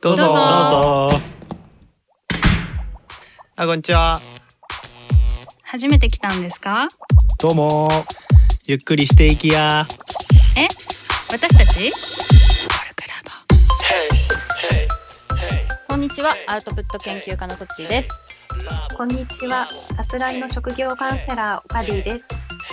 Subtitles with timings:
[0.00, 1.18] どうぞどうぞどうぞ
[3.56, 4.20] あこんにちは
[5.62, 6.88] 初めて来たんですか？
[7.40, 7.88] どうも
[8.66, 9.86] ゆっくりしていきや
[10.56, 10.66] え？
[11.30, 11.92] 私たち？
[15.88, 18.10] こんにちは、アウトプット研究家のトッチーです。
[18.96, 19.68] こんにちは。
[19.70, 22.26] さすらいの職業カウンセラー、オカディです。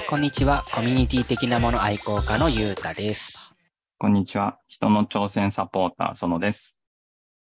[0.08, 0.64] こんにちは。
[0.72, 3.56] コミュニティ的なもの愛好家のゆうたです。
[3.98, 4.60] こんにちは。
[4.68, 6.75] 人の挑戦サポーター、園です。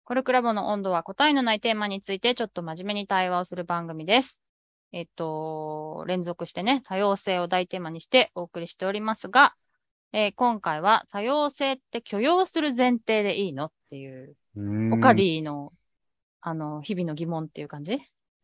[0.10, 4.42] コルクラボの温度は答えのないテーマについてちょっと真面目に対話をする番組です。
[4.92, 9.54] えっと、連続してね、多様性を大テーマにしてお送りしておりますが、
[10.12, 14.36] えー今回は多様性って許容する前提でいいのっていう、
[14.90, 15.74] オカディの、
[16.42, 18.00] あの、日々の疑問っていう感じ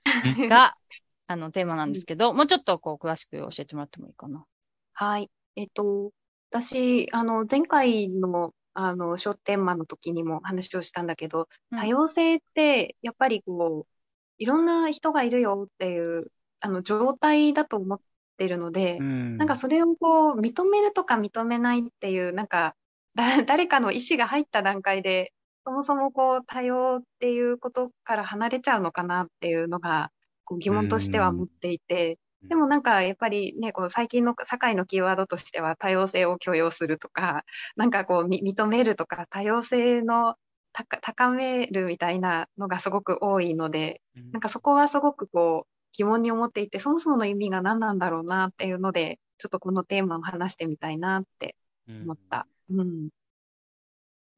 [0.48, 0.78] が、
[1.26, 4.46] あの、テーマなんですけど、もうちょっとこう、詳しく教えてもらってもいいかな。
[4.94, 5.32] はい。
[5.56, 6.12] えっと、
[6.52, 11.80] 私、あの、前回の、あの、焦点マの時にも話をしたんだけど、うん。
[11.80, 13.92] 多様性って、やっぱりこう、
[14.38, 18.02] いろんな人がいるよっていう、あの、状態だと思っ
[18.38, 19.06] てるので、
[19.38, 22.76] ななんかそれをこう、認めるとか認めないっていう、なんか、
[23.16, 25.34] だ、 誰かの意思が入った段階で、
[25.66, 30.12] そもそもこう、多様っていうことから離れちゃうのかなっていうのが、
[30.44, 37.44] こう疑問としては持っていて、うんでもなんかやっぱりね、こう最近の社会のキーワードとしては多様性を許容するとか、
[37.76, 40.36] なんかこうみ認めるとか多様性の
[40.74, 51.56] 高高めるみたいなのがすごく多いので、なんかそこはすごくこう疑問に思っていて、そもそもの意味が何なんだろうなっていうので、ちょっとこのテーマを話してみたいなって
[52.04, 52.48] 思った。
[52.70, 53.10] うん。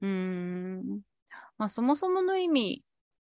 [0.02, 1.02] うーん。
[1.58, 2.84] まあ、そもそもの意味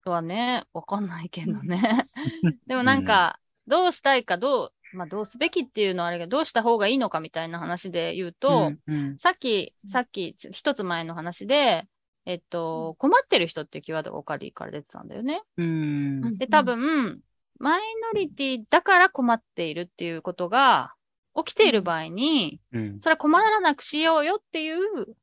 [0.05, 2.11] はね、わかんないけどね。
[2.67, 11.87] でもなんか、どうしたいか、どう、まあ、どうすべきっていうのはあれが、どうした方がいいのかみたいな話で言うと、うんさっき、さっき、つ一つ前の話で、
[12.27, 15.43] えっと、困ってる人っていうキーワードがオカディから出てたんだよね。
[15.57, 16.37] うん。
[16.39, 17.21] で、多分、
[17.59, 17.81] マイ
[18.13, 20.95] ノリティだから困っているっていうことが
[21.37, 23.01] 起きている場合に、うん。
[23.01, 25.17] それは困らなくしようよっていう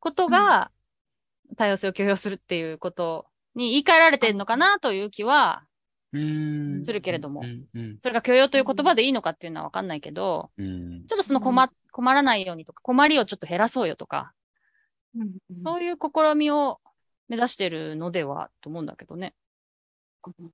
[0.00, 0.70] ことが、
[1.56, 5.73] 多様性を許容するっていうことに言い換えられてるのかなという気は、うん
[6.84, 7.42] するけれども。
[7.42, 11.06] うんうんそれが許容という言葉でいいのかっていうのはわかんないけど、うん。
[11.06, 14.32] ちょっとその困困らないようにとか、困りをちょっと減らそうよとか、
[15.16, 15.36] うん。
[15.64, 16.80] そういう試みを
[17.28, 19.34] 目指してるのではと思うんだけどね。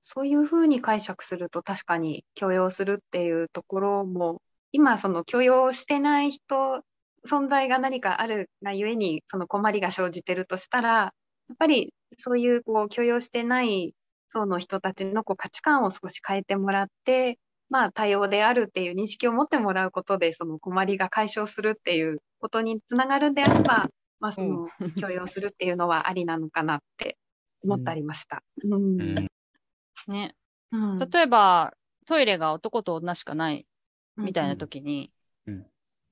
[0.03, 4.41] そういうふうに解釈すると確かに許容するっていうところも、
[4.71, 6.83] 今その許容してない人、
[7.27, 13.93] 存在が何かあるがゆえにその困りが生じてるとしたら、やっぱりそういうこう許容してない
[14.31, 17.37] 層の人たちのこう価値観を少し変えてもらって、
[17.69, 24.67] まあ多様であるっていう認識を持ってもらうことでその困りが解消するっていうことにつながるんであれば、まあその
[24.99, 27.17] 許容するっていうのはありなのかなって
[27.63, 28.43] 思ってありました。
[28.63, 28.73] うん。
[28.73, 29.27] うん。
[30.07, 30.35] ね。
[30.71, 30.97] うん。
[30.97, 31.73] 例えば、
[32.05, 33.65] トイレが男と女しかない
[34.17, 35.11] みたいな時に、
[35.47, 35.65] うん。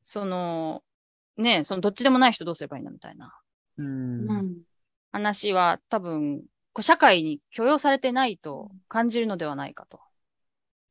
[0.03, 0.83] その、
[1.37, 3.33] ね、そのどっちでもない人どうすればいいのみたいな
[3.77, 4.29] うん。
[4.29, 4.61] うん。
[5.11, 6.43] 話は多分、
[6.73, 9.99] こう社会に許容されてないと感じるのではないかと。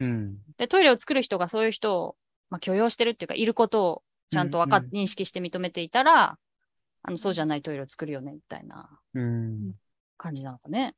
[0.01, 2.17] うんで、トイレを作る人がそういう人を、
[2.51, 6.39] まあ、許容してるっていうか、いることをちゃんとわかっ、うんうん認識して認めていたら、
[7.03, 9.73] あの、そうじゃないトイレを作るよね、みたいなうん
[10.17, 10.95] 感じなのかね。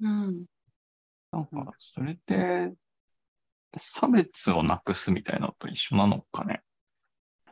[0.00, 0.44] うん
[1.32, 2.72] なんか、それって、
[3.76, 6.62] 差別をなくすみたいなのと一緒なのかね。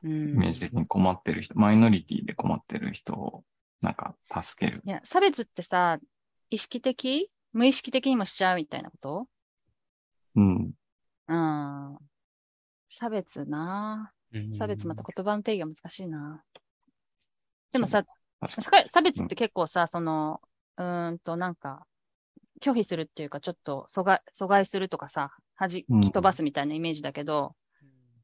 [0.04, 3.44] うんイメージ的に困ってる人、マイノリティで困ってる人を、
[3.80, 4.82] なんか、助ける。
[4.84, 5.98] いや、差別ってさ、
[6.52, 7.30] 意識的？
[7.54, 9.26] 無意識的にもしちゃうみたいなこと？
[10.36, 10.72] うん。
[11.26, 11.98] うん。
[12.88, 14.12] 差別な？
[14.52, 16.42] 差別また言葉の定義が難しいな。
[17.72, 18.04] でもさ、
[18.86, 20.42] 差別って結構さ、その、
[20.76, 21.86] うーんとなんか、
[22.60, 25.70] 拒否するっていうか、ちょっと阻害、阻害するとかさ、弾
[26.02, 27.54] き飛ばすみたいなイメージだけど、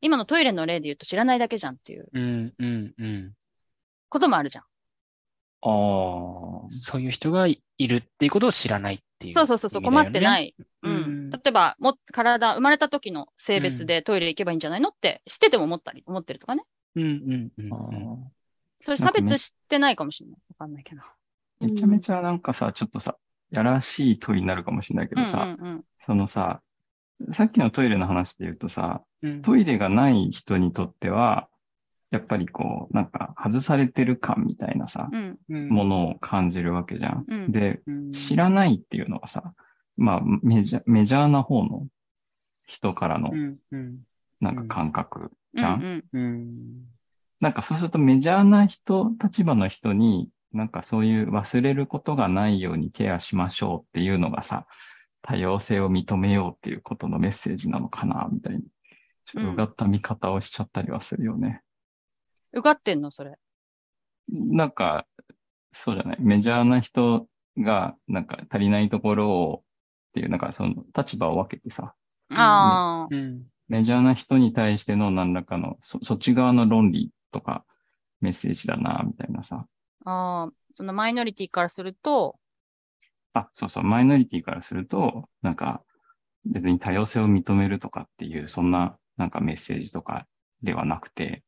[0.03, 3.33] 今のトイレの例で言うと知らないだけじゃんっていううんうんうん。
[4.10, 4.65] こともあるじゃん。
[5.63, 5.69] あ
[6.67, 6.71] あ。
[6.71, 9.34] そういう人がいるっていうことを知らないっていう。
[9.34, 10.63] そうそうそうそう、困ってないい。
[10.83, 11.31] ううんん。
[11.31, 16.65] 例えば、も、体、生まれた時の性別でトイレ行けばいいんじゃないのって、知ってても思ったり、思ってるとかね。
[16.95, 18.33] うんうんうん
[18.81, 20.41] それ差別知ってないかもしれない。
[20.51, 21.03] わかんないけど。
[21.61, 23.16] めちゃめちゃなんかさ、ちょっとさ、
[23.51, 25.84] やらしい問いになるかもしれないけうんどさ、うんうん。
[25.99, 26.63] そのさ、
[27.33, 31.49] さっきのトイレの話で言うとさ、うんトイレがない人にとっては、
[32.10, 35.39] やっぱりこう、なんか外されてる感みたいなさ、うん。
[35.49, 37.25] うんものを感じるわけじゃん。
[37.28, 37.53] うん。
[37.53, 38.13] で、うん。
[38.13, 39.55] 知らないっていうのはさ、
[39.97, 41.87] まあメジャー、メジャーな方の
[42.66, 43.31] 人からの
[44.41, 46.05] なんか感覚じゃん？
[47.41, 54.66] なんかそうするとメジャーな人、立場の人になんかそういう忘れることがないようにケアしましょうっていうのがさ、
[55.21, 58.63] 多様性を認めようっていうことのメッセージなのかな、みたいに。
[59.25, 61.61] ちょっとうがった見方をしちゃったりはするよね。
[62.53, 63.10] うがってんの？
[63.10, 63.39] それ。
[64.28, 65.06] なんか、
[65.72, 66.16] そうじゃない。
[66.21, 67.28] メジャーな人
[67.59, 69.62] が、なんか足りないところを、
[70.10, 71.95] っていう、なんかその立場を分けてさ、
[72.30, 73.47] ああ、うん。
[73.68, 77.65] メジャーな人に対しての何らかの、そ、そっち側の論理とか
[78.21, 79.66] メッセージだな、みたいなさ。
[80.04, 82.39] ああ、そのマイノリティからすると、
[83.34, 85.83] あ、そうそう、マイノリティからすると、なんか、
[86.44, 90.27] 別に多様性を認めるとかっていう、そんな、なんかメッセージとか
[90.62, 91.42] ではなくて、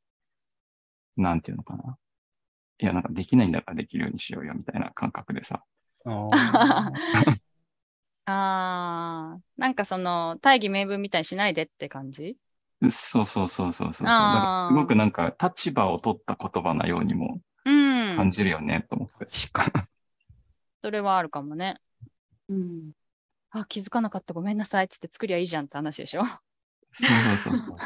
[1.20, 1.96] なんていうのかな。
[2.78, 5.62] いや、なんかできないんだからできるようにしようよ、みたいな感覚でさ。
[6.04, 7.30] あー
[8.26, 12.36] ああ、なんかその大義名分みたいにしないでって感じ？
[12.90, 14.32] そうそうそうそうそうそう。
[14.32, 18.16] だからすごくなんか立場を取った言葉なようにもうん。
[18.16, 19.26] 感じるよね、と思って。
[20.82, 21.76] それはあるかもね。
[22.48, 22.92] うん。
[23.50, 26.22] あ、気づかなかったごめんなさいっつって作りゃいいじゃんって話でしょ。
[26.92, 27.76] そうそうそうそう。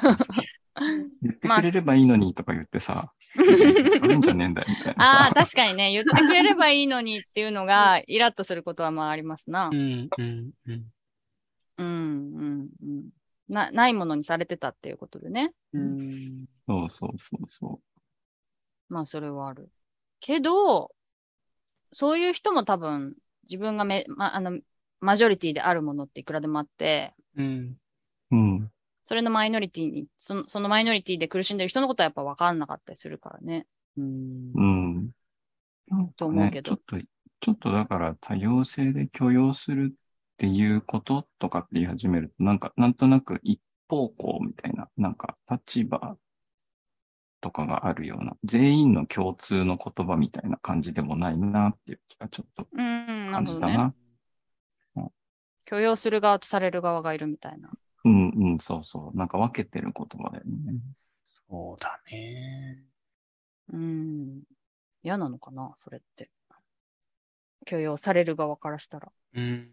[1.22, 3.12] 言ってくれればいいのにとか言ってさ、
[3.98, 5.34] そういうんじゃねえんだよ、みたいなああ、さ。
[5.34, 9.75] 確かにね、言ってくれればいいのにっていうのが、イラッとすることはまあありますなう。
[9.75, 10.84] ん、うん、うん。
[11.76, 13.10] うん、うん、うん。
[13.48, 15.52] な、ないものにされてたっていうことでね。
[15.72, 15.98] うん
[16.66, 17.81] そうそうそうそ
[18.88, 19.69] まあ、それはある。
[20.20, 20.92] けど、
[21.92, 24.58] そういう人も多分、自分がめ、ま、あの、
[25.00, 27.78] マジョリティであるものっていくらでもあって、うん。
[28.31, 28.36] う。
[28.36, 28.70] うん。
[29.05, 33.67] それのマイノリティに、そのそのマイノリティで苦しんでる人のことはやっぱ分かんなかったりするからね。
[33.99, 35.11] うんうん。
[35.89, 37.06] なんと思うけどちょっと、
[37.41, 39.97] ちょっとだから多様性で許容するっ
[40.39, 46.17] ていうこととかって言い始めると、なんか、なんとなく一方向みたいな、なんか立場
[47.43, 53.73] とかがあるような、全員の共通の言葉みたいな感じでもないなっていう気がちょっとうん、な感るほどね。
[53.73, 53.95] じたな。
[55.67, 57.71] 許容する側とされる側がいるみたいな。
[58.05, 59.17] うんうん、そうそう。
[59.17, 60.75] なんか分けてる言葉だよね。
[61.49, 62.85] そうだね。
[63.73, 64.43] うん。
[65.03, 66.31] 嫌なのかな、それって。
[67.65, 69.11] 許容される側からしたら。
[69.35, 69.71] うん。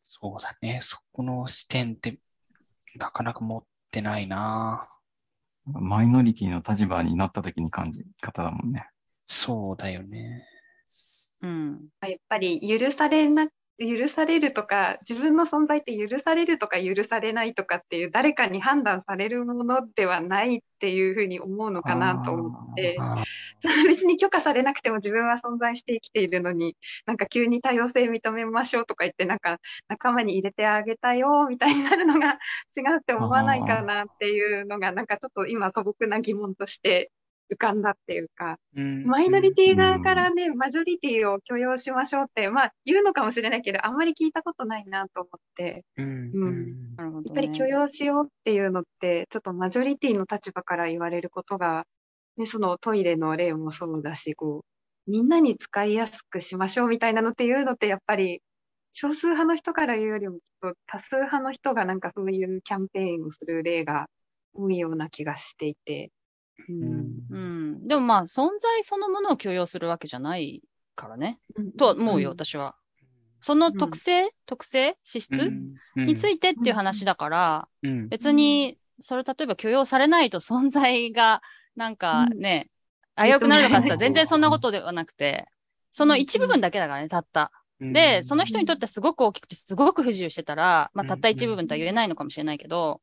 [0.00, 0.80] そうだね。
[0.82, 2.18] そこの視点って、
[2.96, 4.86] なかなか持ってないな。
[5.66, 8.88] マイノリティの立場になった時に感じ方だもんね。
[9.26, 10.46] そうだよね。
[11.40, 11.88] うん。
[12.00, 23.24] やっぱり許されな、許されるとか、自分の存在って許されるとか許されないとかっていう誰かに判断されるものではないっていうふうに思うのかなと思って、あ
[23.88, 26.76] 別に許可されなくても自分は存在して生きているのに、
[27.06, 29.58] なんか急に多様性認めましょうとか言って、なんか
[29.88, 32.38] 仲間に入れてあげたよみたいになるのが
[32.76, 37.10] 違うって思わないかなっていうのが、なんかちょっと今素朴な疑問として
[37.50, 46.96] 浮かんだっていうか、うんマイノリティ側からね、マジョリティを許容しましょうって、まあ言うのかもしれないけど、あんまり聞いたことないなと思って、うん。
[46.98, 51.84] やっぱり許容しようっていうのって、ちょっとマジョリティの立場から言われることが、
[52.36, 54.64] ね、そのトイレの例もそうだし、こ
[55.06, 58.40] う、みんなに使いやすくしましょうみたいなのっていうのって、やっぱり
[58.92, 60.38] 少数派の人から言うよりも、
[60.86, 64.06] 多数派の人がなんかそういうキャンペーンをする例が
[64.54, 66.10] 多いような気がしていて、
[66.68, 67.10] うん。
[67.30, 67.88] うん。
[67.88, 70.62] でもまあ、存在そのものを許容するわけじゃない
[70.94, 71.38] からね。
[71.56, 71.72] うん。
[71.72, 72.32] とは思うよ、ん。
[72.32, 72.74] 私は。
[73.40, 74.96] その特性、特性？
[75.02, 75.52] 資質、
[75.96, 78.08] についてっていう話だから、うん。
[78.08, 81.42] 別に、それ例えば許容されないと存在が、
[81.74, 82.70] なんかね、
[83.16, 85.46] 危うくなるのかって言ったら全然そんなことではなくて、
[85.90, 87.50] その一部分だけだからね、たった。
[87.80, 93.00] で、その人にとってすごく大きくてすごく不自由してたら、まあ、たった一部分とは言えないのかもしれないけど、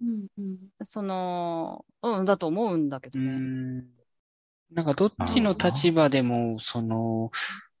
[0.00, 3.32] うんうんその、うん、だと思うんだけどうね。
[3.32, 3.84] ん
[4.70, 7.30] なんかどっちの立場でも、その、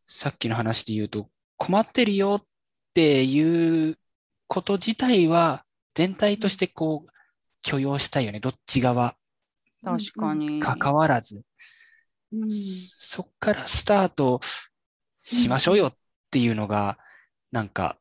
[0.08, 2.46] さっきの話で言うと、困ってるよっ
[2.94, 3.98] ていう
[4.46, 7.10] こと自体は、全体としてこう、
[7.62, 8.40] 許容したいよね。
[8.40, 9.16] どっち側
[9.82, 10.60] 確かに。
[10.60, 11.44] 関わらず。
[12.32, 14.40] うんそっからスタート
[15.22, 15.96] しましょうよっ
[16.30, 16.98] ていうのが、
[17.50, 17.98] なんか、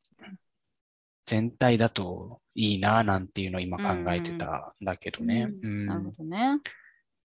[1.25, 5.47] 全体だといいななんていうのを今考えてたんだけどね。
[5.61, 6.59] うんなるほどね。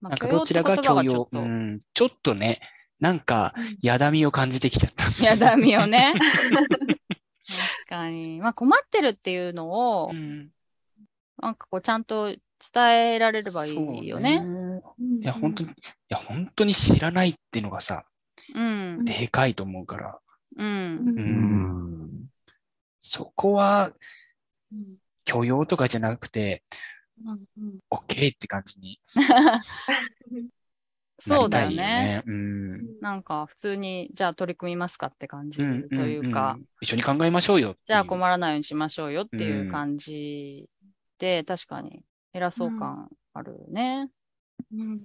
[0.02, 2.60] まなんかどちらが許容、ううん、ん、ちょっとね、
[3.00, 5.26] なんか、やだみを感じてきちゃった。
[5.26, 6.14] やだみをね。
[6.20, 8.40] 確かに。
[8.40, 10.50] まあ困ってるっていうのを、うん
[11.42, 14.38] なんかこうちゃんと伝えられればいいよね。
[14.38, 14.84] そう
[15.22, 15.74] いや、本当に、い
[16.08, 18.06] や、本当に知らないっていうのがさ、
[18.54, 19.04] うん。
[19.04, 20.20] でかいと思うから、
[20.56, 20.64] う。
[20.64, 21.26] うんう、うん
[22.06, 22.30] ん。
[23.02, 23.92] そこは
[24.72, 26.64] うん許容とかじゃなくて、
[27.24, 29.00] うんうん OK って感じに。
[31.20, 32.24] そうだよね。
[32.26, 33.00] うん。
[33.00, 37.76] なんか普通に、じゃあ取り組みますかって感じうんというか、んん一緒に考えましょうよ。
[37.86, 40.68] じゃあ困らないようにしましょうよっていう感じ
[41.20, 42.04] で、確かに
[42.34, 44.10] 偉そう感あるね。
[44.74, 45.02] うん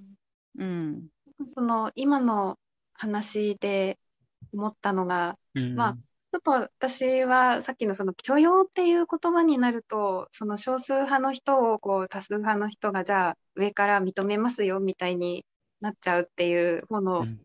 [0.58, 1.06] うん。
[1.54, 2.58] その今の
[2.94, 3.98] 話で
[4.52, 5.96] 思ったのが、うんまあ
[6.30, 15.46] ちょっと私はさっきのその許容っていう言葉になると、その少数派の人をこう多数派の人がじゃあ上から認めますよみたいに
[15.80, 17.40] なっちゃうっていう方うのん。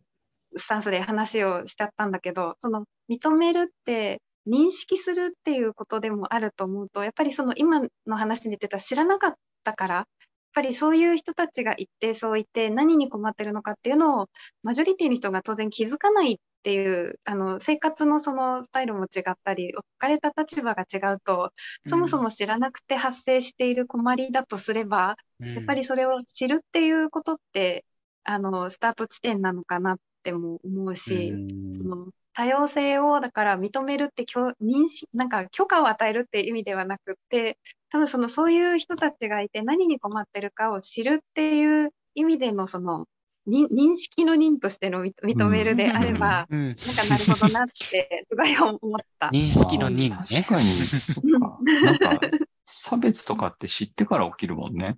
[0.57, 10.05] スタンスで話をしちゃったんだけど、その認めるって認識するっていうことでもあると思うと、やっぱりその今の話に出てた知らなかったから、やっ
[10.53, 14.29] ぱりそういう人たちが一定そういて何に困ってるのかっていうのを
[14.61, 21.51] マジョリティの人が当然気づかないっていうあの生活のそのスタイルも違ったり置かれた立場が違うと
[21.87, 27.85] そもそも知らなくて発生している困りだとすれば、やっぱりそれを知るっていうことって
[28.23, 31.77] あのスタート地点なのかなっても思うし、うん。
[31.77, 37.59] その多様性をだから認めるって許認識なんか許可を与えるっていう意味ではなくって
[37.91, 43.05] 多分そのそういう人たちがいて何に困ってるかを知るっていう意味でのその
[43.47, 49.27] 認認識の認としての認認めるであれば、うんなんかなるほどなってすごい思った。
[49.27, 50.43] 認識の認ね確。
[50.43, 51.57] かに、そっか。
[51.83, 52.19] なんか、
[52.65, 54.97] 差別とかって知ってから起きるもんね。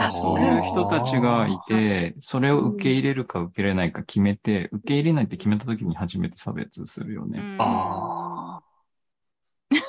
[0.00, 7.40] あそういう人たちがいて、それを受け入れるか受け入れないか決めて、受け入れないって決めた時に初めて差別するよね。
[7.40, 8.62] うんあ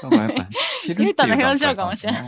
[0.02, 0.50] だからやっぱ
[0.82, 2.24] 知るっていうゆ うたの表情かもしれない。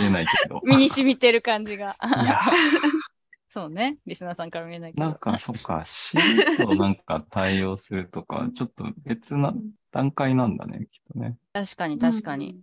[0.00, 0.60] 見えないけど。
[0.64, 1.96] 身に染みてる感じが。
[2.02, 2.40] いや、
[3.48, 3.98] そうね。
[4.06, 5.06] リスナーさんから見えないけど。
[5.06, 9.54] なんか、そっか、知るとなんか対応するとか、ちょっと別な
[9.90, 11.36] 段階なんだね、きっとね。
[11.52, 12.60] 確かに確かに。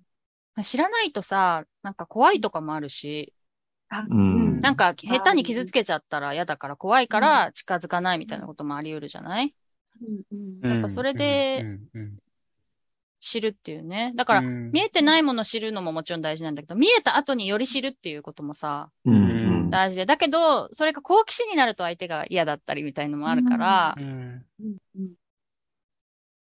[0.64, 3.34] 知らないとさ、なんか怖いとかもあるし、
[3.90, 9.54] あうんなんか下手に傷つけちゃったら嫌だから怖いから近づかないみたいなこともあり得るじゃない？
[10.32, 12.18] うんうんやっぱそれでうんうん
[13.26, 14.14] 知るっていうね。
[14.16, 14.72] だから、うん。
[14.72, 19.18] 見えてないものを知るのももちろん大事なんだけど、見えた後により知るっていうこともさ、うんう
[19.66, 19.70] ん。
[19.72, 20.06] 大事で。
[20.06, 24.46] だけど、それが好奇心になると相手が嫌だったりみたいのもあるからう、ん。
[24.60, 25.14] うんうん。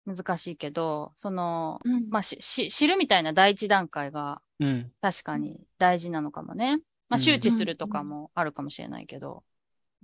[0.04, 2.08] 難しいけど、その、うん。
[2.10, 4.92] まあ、し、し、知るみたいな第一段階がうん。
[5.00, 6.78] 確かに大事なのかもね。
[7.08, 7.18] まあ、うん。
[7.18, 9.44] 周知するとかもあるかもしれないけど。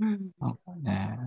[0.00, 0.30] うん。
[0.40, 0.50] なん。
[0.50, 1.18] かね、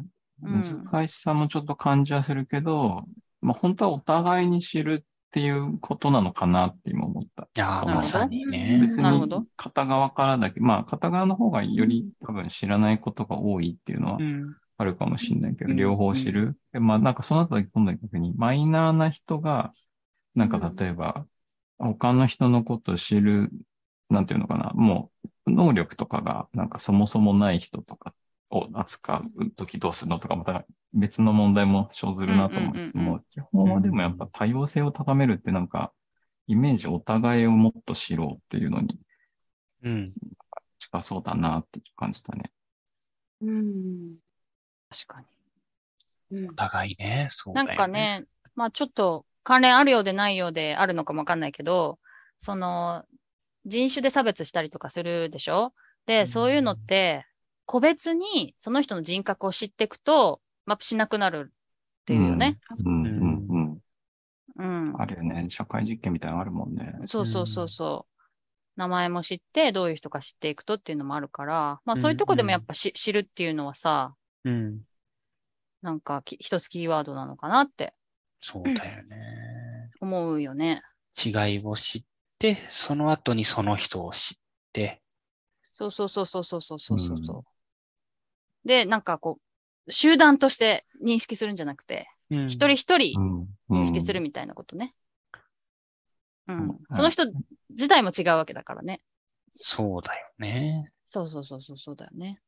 [0.44, 3.04] うん難しさもちょっと感じはするけど、
[3.42, 7.44] まあ本当はお互いに知るっていうことなのかなって今思った。
[7.44, 8.80] いやまさにね。
[8.82, 16.58] 別に片側からだけ、まあ片側の方がより多分知らないことが多いっていうのはうんあるかもしれないけど、うん両方知る。
[16.74, 19.72] でまあなんかその後今度逆にマイナーな人が、
[20.36, 21.26] なんか例えば、
[21.78, 23.52] 他の人のことを知る、
[24.10, 25.12] なんていうのかな、も
[25.46, 28.14] う能力とかがなんかそもそもない人とか
[28.52, 35.94] を扱うときどうするのとか、また別の問題も生ずるなと思うんうんうんも、基本はでもやっぱ多様性を高めるってなんか、
[36.48, 39.00] イメージお互いをもっと知ろうっていうのに
[39.84, 40.14] うん。
[40.80, 42.52] 近そうだなって感じたね。
[43.42, 44.16] うん
[44.90, 45.22] 確か
[46.32, 46.40] に。
[46.40, 47.28] うんお互いね。
[47.30, 52.00] そうだなよんかね、まあちょっと関連あるようでないようであるのかもわかんないけど、
[52.38, 53.06] その
[53.66, 55.74] 人種で差別したりとかするでしょ？
[56.06, 57.26] で、そういうのって
[57.72, 62.60] 個別にその人の人格を知っていくと、マップしなくなるっていうよね。
[62.86, 63.80] うん、うん、
[64.58, 64.92] うん。
[64.92, 65.02] うん。
[65.02, 65.48] あるよね。
[65.50, 66.94] 社会実験みたいなのあるもんね。
[67.06, 68.22] そうそうそうそう。
[68.76, 74.82] 名前も知って、どういう人か知っていくとっていうのもあるから、まあそういうとこでもやっぱし、知るっていうのはさ、うん。
[75.82, 77.94] なんかき一つキーワードなのかなって
[78.42, 79.92] そうだよね。
[80.02, 80.82] 思うよね。
[81.26, 82.04] 違いを知っ
[82.38, 84.38] て、その後にその人を知っ
[84.74, 85.02] て、
[85.72, 87.51] そうそうそうそうそうそうそうそうそう。
[88.66, 89.40] で、なんかこ
[89.88, 94.94] う、集団として認識するんじゃなくて、うん一人一人うん認識するみたいなことね。
[96.48, 96.58] うん。
[96.58, 97.24] うんその人
[97.70, 99.02] 自体も違うわけだからね。
[99.56, 100.92] そうだよね。
[101.06, 102.40] そうそうそうそうそうだよね。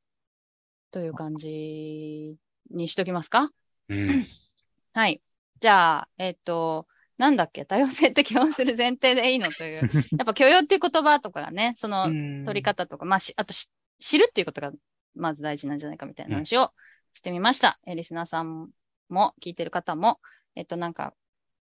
[0.92, 2.38] という感じ
[2.72, 3.50] にしときますか？
[3.90, 4.24] うん。
[4.94, 5.22] はい。
[5.60, 9.82] じゃあ、えっ、と、なんだっけ、多様性って基本する前提でいいのという。
[10.18, 12.06] やっぱ許容っていう言葉とかがね、その
[12.46, 14.72] 取り方とか、まあし、あとし知るっていうことが
[15.16, 16.72] まず大事なんじゃないかみたいな話を
[17.14, 17.80] してみました。
[17.86, 18.70] えリスナーさん
[19.10, 20.20] も聞いてる方も、
[20.56, 21.14] えっと、なんか、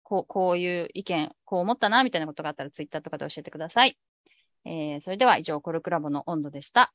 [0.04, 3.98] こう、こういう意見、こう思ったな、みたいなことがあったらツイッターとかで教えてください。
[4.66, 6.94] えー、それでは以上、コルクラボの温度でした。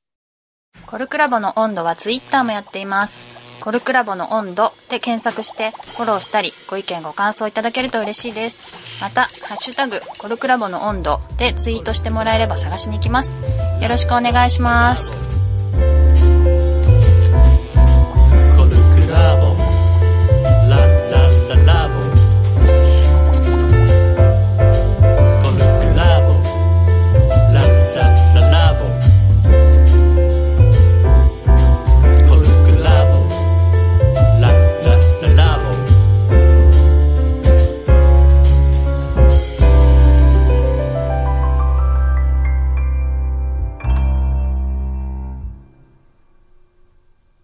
[0.86, 3.44] コルクラボの温度はツイッターもやっています。
[3.60, 9.02] コルクラボの温度で検索してフォローしたり、ご意見ご感想いただけると嬉しいです。
[9.02, 13.34] また、ハッシュタグ、コルクラボの温度でツイートしてもらえれば探しに行きます。
[13.80, 15.43] よろしくお願いします。